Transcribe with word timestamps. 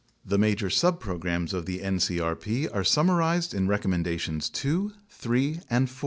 The 0.25 0.39
major 0.39 0.69
subprograms 0.69 1.53
of 1.53 1.67
the 1.67 1.77
ncrp 1.81 2.67
are 2.73 2.83
summarized 2.83 3.53
in 3.53 3.67
Recommendations 3.67 4.49
2, 4.49 4.93
3, 5.09 5.59
and 5.69 5.87
4. 5.91 5.97